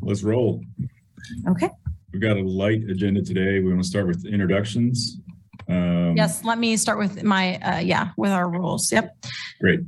[0.00, 0.62] let's roll.
[1.48, 1.70] Okay.
[2.12, 3.60] We've got a light agenda today.
[3.60, 5.20] We want to start with introductions.
[5.68, 8.90] Um, Yes, let me start with my, uh, yeah, with our rules.
[8.90, 9.14] Yep.
[9.60, 9.80] Great.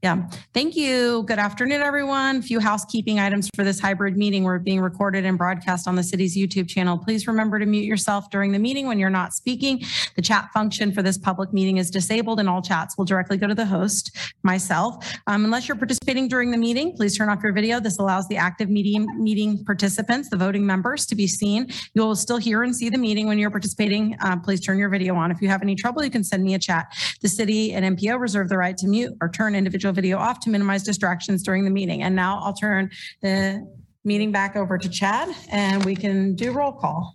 [0.00, 0.30] Yeah.
[0.54, 1.24] Thank you.
[1.24, 2.36] Good afternoon, everyone.
[2.36, 4.44] A few housekeeping items for this hybrid meeting.
[4.44, 6.96] We're being recorded and broadcast on the city's YouTube channel.
[6.96, 9.82] Please remember to mute yourself during the meeting when you're not speaking.
[10.14, 13.48] The chat function for this public meeting is disabled and all chats will directly go
[13.48, 15.04] to the host, myself.
[15.26, 17.80] Um, unless you're participating during the meeting, please turn off your video.
[17.80, 21.72] This allows the active meeting, meeting participants, the voting members to be seen.
[21.94, 24.16] You will still hear and see the meeting when you're participating.
[24.20, 25.32] Uh, please turn your video on.
[25.32, 26.86] If you have any trouble, you can send me a chat.
[27.20, 30.50] The city and MPO reserve the right to mute or turn individual video off to
[30.50, 32.02] minimize distractions during the meeting.
[32.02, 32.90] And now I'll turn
[33.22, 33.66] the
[34.04, 37.14] meeting back over to Chad and we can do roll call.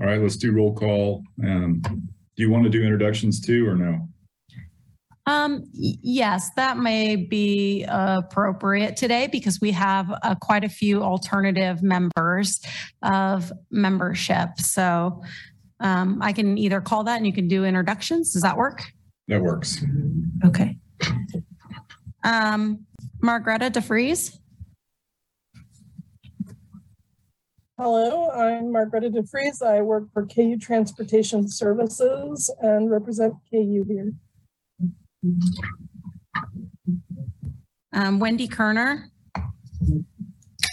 [0.00, 1.22] All right, let's do roll call.
[1.44, 4.08] Um, do you want to do introductions too or no?
[5.26, 11.02] Um, y- yes, that may be appropriate today because we have uh, quite a few
[11.02, 12.60] alternative members
[13.02, 14.58] of membership.
[14.58, 15.22] So
[15.80, 18.32] um, I can either call that and you can do introductions.
[18.32, 18.82] Does that work?
[19.30, 19.84] That works.
[20.44, 20.76] Okay.
[22.24, 22.84] Um,
[23.22, 24.36] Margreta DeVries.
[27.78, 29.62] Hello, I'm Margareta DeVries.
[29.62, 34.12] I work for KU Transportation Services and represent KU here.
[37.92, 39.10] Um, Wendy Kerner.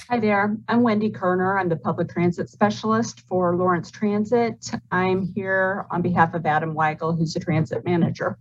[0.09, 1.59] Hi there, I'm Wendy Kerner.
[1.59, 4.71] I'm the public transit specialist for Lawrence Transit.
[4.89, 8.39] I'm here on behalf of Adam Weigel, who's the transit manager.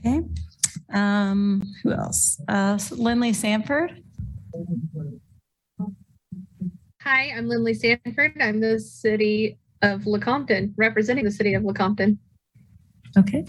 [0.00, 0.22] Okay.
[0.92, 2.40] Um, who else?
[2.48, 4.02] Uh, Lindley Sanford.
[7.02, 8.36] Hi, I'm Lindley Sanford.
[8.40, 12.18] I'm the city of Lecompton, representing the city of Lecompton.
[13.16, 13.46] Okay.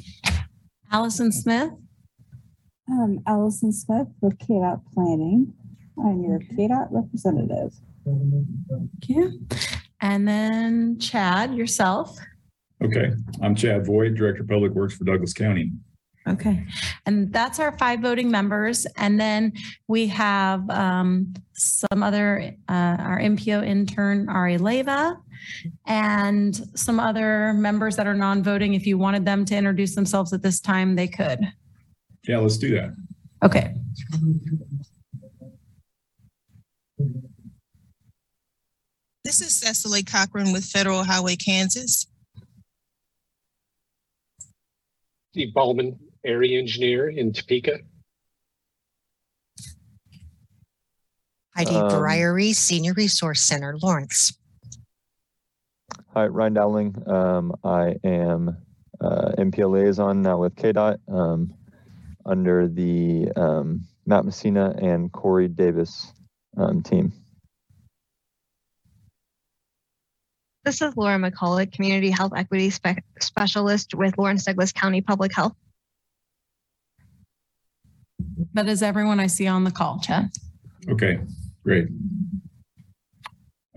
[0.92, 1.72] Allison Smith.
[2.90, 5.54] Um, Allison Smith with KDOT Planning.
[6.04, 7.74] I'm your KDOT representative.
[8.06, 9.42] Thank you.
[10.02, 12.18] And then Chad, yourself.
[12.82, 13.12] Okay,
[13.42, 15.72] I'm Chad Voigt, Director of Public Works for Douglas County.
[16.30, 16.66] Okay.
[17.06, 18.86] And that's our five voting members.
[18.98, 19.54] And then
[19.88, 25.18] we have um, some other, uh, our MPO intern, Ari Leva,
[25.88, 28.76] and some other members that are non-voting.
[28.76, 31.40] If you wanted them to introduce themselves at this time, they could.
[32.28, 32.96] Yeah, let's do that.
[33.44, 33.74] Okay.
[39.24, 42.08] This is Cecily Cochran with Federal Highway Kansas.
[45.32, 47.80] Steve Ballman, area engineer in Topeka.
[51.56, 54.38] Heidi Um, Breyery, Senior Resource Center, Lawrence.
[56.14, 57.10] Hi, Ryan Dowling.
[57.10, 58.58] Um, I am
[59.02, 61.54] uh, MPL liaison now with KDOT um,
[62.26, 66.14] under the um, Matt Messina and Corey Davis
[66.58, 67.14] um, team.
[70.66, 75.56] This is Laura McCullough, Community Health Equity Spe- Specialist with Lawrence Douglas County Public Health.
[78.54, 80.30] That is everyone I see on the call, Chad.
[80.90, 81.20] Okay,
[81.64, 81.88] great.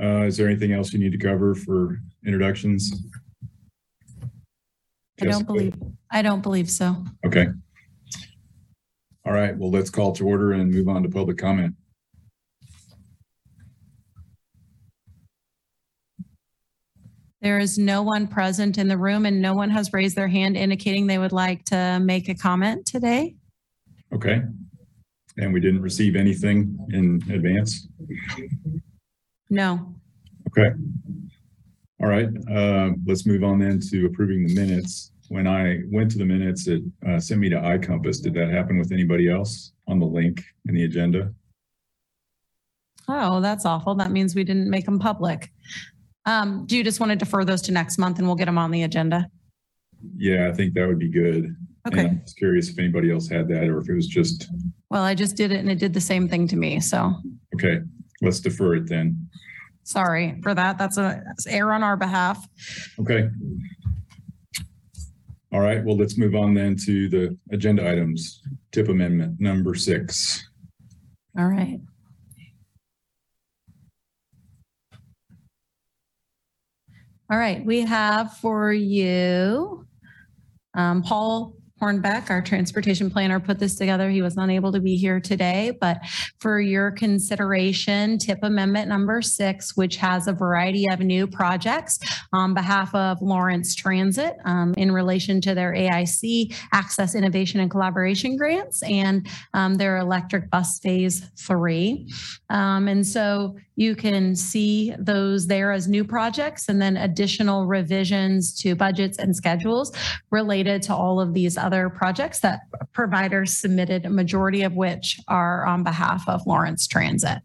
[0.00, 2.92] Uh, is there anything else you need to cover for introductions?
[5.20, 5.74] I don't believe,
[6.10, 6.96] I don't believe so.
[7.24, 7.46] Okay.
[9.24, 11.74] All right, well, let's call to order and move on to public comment.
[17.40, 20.56] There is no one present in the room and no one has raised their hand
[20.56, 23.34] indicating they would like to make a comment today.
[24.14, 24.42] Okay.
[25.38, 27.88] And we didn't receive anything in advance?
[29.48, 29.94] No.
[30.48, 30.70] Okay.
[32.02, 35.12] All right, uh, let's move on then to approving the minutes.
[35.28, 38.20] When I went to the minutes, it uh, sent me to iCompass.
[38.20, 41.32] Did that happen with anybody else on the link in the agenda?
[43.08, 43.94] Oh, that's awful.
[43.94, 45.52] That means we didn't make them public.
[46.26, 48.58] Um, do you just want to defer those to next month and we'll get them
[48.58, 49.28] on the agenda?
[50.16, 51.56] Yeah, I think that would be good.
[51.84, 52.06] And Okay.
[52.08, 54.48] I was curious if anybody else had that or if it was just,
[54.90, 56.78] Well, I just did it and it did the same thing to me.
[56.80, 57.14] So
[57.54, 57.80] okay,
[58.20, 59.28] let's defer it then.
[59.84, 60.78] sorry for that.
[60.78, 62.46] That's a that's error on our behalf.
[63.00, 63.28] Okay.
[65.52, 68.40] All right, well, let's move on then to the agenda items.
[68.70, 70.48] Tip amendment number six.
[71.38, 71.78] All right.
[77.30, 79.86] All right, we have for you
[80.74, 84.08] um, Paul Hornbeck, our transportation planner, put this together.
[84.08, 85.98] He was unable to be here today, but
[86.38, 91.98] for your consideration, tip amendment number six, which has a variety of new projects
[92.32, 98.36] on behalf of Lawrence Transit um, in relation to their AIC Access Innovation and Collaboration
[98.36, 102.08] Grants and um, their electric bus phase three.
[102.48, 108.54] Um, and so you can see those there as new projects and then additional revisions
[108.60, 109.92] to budgets and schedules
[110.30, 112.60] related to all of these other projects that
[112.92, 117.38] providers submitted, a majority of which are on behalf of Lawrence Transit.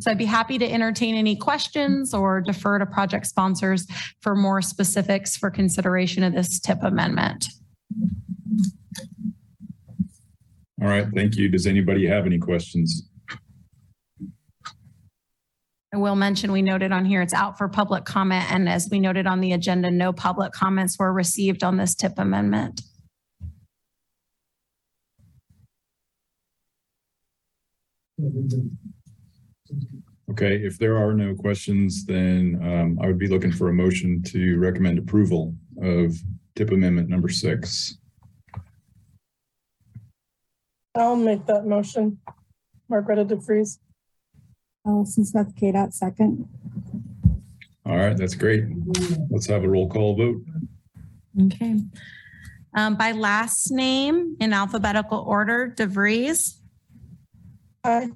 [0.00, 3.86] So I'd be happy to entertain any questions or defer to project sponsors
[4.20, 7.46] for more specifics for consideration of this tip amendment.
[10.82, 11.48] All right, thank you.
[11.48, 13.09] Does anybody have any questions?
[15.92, 18.44] I will mention, we noted on here, it's out for public comment.
[18.52, 22.12] And as we noted on the agenda, no public comments were received on this tip
[22.16, 22.82] amendment.
[30.30, 34.22] Okay, if there are no questions, then um, I would be looking for a motion
[34.26, 36.14] to recommend approval of
[36.54, 37.96] tip amendment number six.
[40.94, 42.18] I'll make that motion.
[42.88, 43.78] Margareta DeVries.
[44.86, 46.48] Allison Smith, KDOT, second.
[47.86, 48.64] All right, that's great.
[49.30, 50.42] Let's have a roll call vote.
[51.46, 51.76] Okay.
[52.74, 56.60] Um, by last name in alphabetical order, DeVries,
[57.84, 58.08] Aye.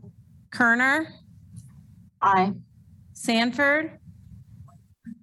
[0.52, 1.08] Kerner,
[2.22, 2.52] Aye.
[3.14, 3.98] Sanford,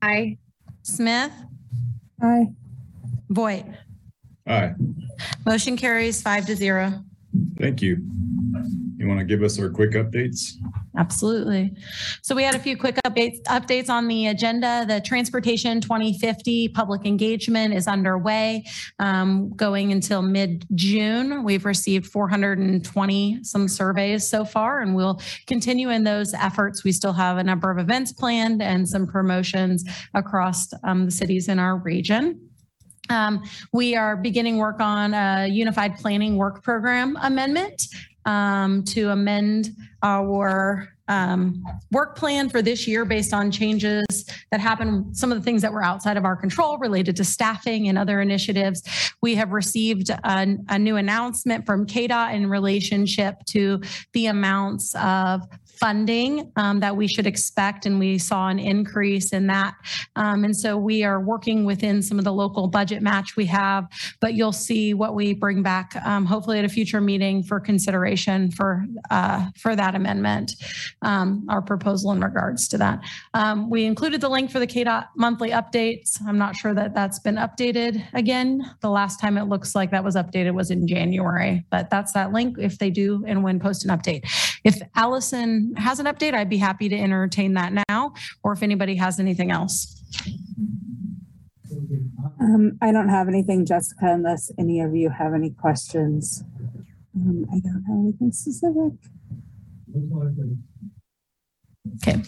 [0.01, 0.37] Aye.
[0.83, 1.31] Smith,
[2.21, 2.47] Aye.
[3.29, 3.65] Voigt.
[4.47, 4.73] Aye,
[5.45, 7.03] Motion carries five to zero.
[7.57, 7.97] thank you.
[8.97, 10.53] You want to give us our quick updates?
[10.97, 11.73] Absolutely.
[12.21, 14.85] So we had a few quick updates, updates on the agenda.
[14.85, 18.65] The Transportation 2050 public engagement is underway,
[18.99, 21.45] um, going until mid-June.
[21.45, 26.83] We've received 420 some surveys so far, and we'll continue in those efforts.
[26.83, 31.47] We still have a number of events planned and some promotions across um, the cities
[31.47, 32.50] in our region.
[33.11, 33.43] Um,
[33.73, 37.87] we are beginning work on a unified planning work program amendment
[38.25, 39.71] um, to amend
[40.01, 41.61] our um,
[41.91, 44.05] work plan for this year based on changes
[44.49, 47.89] that happened, some of the things that were outside of our control related to staffing
[47.89, 48.81] and other initiatives.
[49.21, 53.81] We have received a, a new announcement from KDOT in relationship to
[54.13, 55.41] the amounts of
[55.81, 59.73] funding um, that we should expect, and we saw an increase in that.
[60.15, 63.87] Um, and so we are working within some of the local budget match we have,
[64.19, 68.51] but you'll see what we bring back, um, hopefully at a future meeting for consideration
[68.51, 70.53] for uh, for that amendment,
[71.01, 72.99] um, our proposal in regards to that.
[73.33, 76.21] Um, we included the link for the KDOT monthly updates.
[76.27, 78.61] I'm not sure that that's been updated again.
[78.81, 82.31] The last time it looks like that was updated was in January, but that's that
[82.31, 84.21] link if they do and when post an update.
[84.63, 88.13] If Allison has an update, I'd be happy to entertain that now,
[88.43, 90.01] or if anybody has anything else.
[92.39, 96.43] Um, I don't have anything, Jessica, unless any of you have any questions.
[97.15, 98.93] Um, I don't have anything specific.
[101.95, 102.21] Okay.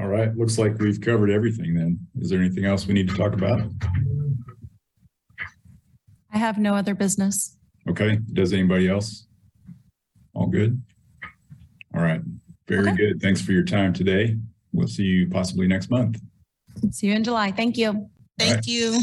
[0.00, 1.98] All right, looks like we've covered everything then.
[2.20, 3.62] Is there anything else we need to talk about?
[6.32, 7.56] I have no other business.
[7.88, 9.27] Okay, does anybody else?
[10.48, 10.82] All good?
[11.94, 12.22] All right,
[12.66, 12.96] very Okay.
[12.96, 13.20] good.
[13.20, 14.38] Thanks for your time today.
[14.72, 16.22] We'll see you possibly next month.
[16.90, 17.52] See you in July.
[17.52, 17.88] Thank you.
[17.88, 18.08] All right.
[18.38, 18.98] Thank you.